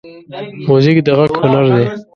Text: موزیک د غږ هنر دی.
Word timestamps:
موزیک 0.67 0.97
د 1.05 1.07
غږ 1.17 1.31
هنر 1.41 1.65
دی. 1.75 1.85